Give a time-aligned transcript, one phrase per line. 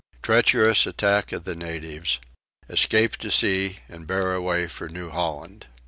[0.23, 2.19] Treacherous Attack of the Natives.
[2.67, 5.67] Escape to Sea and bear away for New Holland.